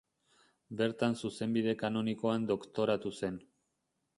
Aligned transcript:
Bertan 0.79 1.13
zuzenbide 1.21 1.75
kanonikoan 1.83 2.49
doktoratu 2.53 3.13
zen. 3.21 3.39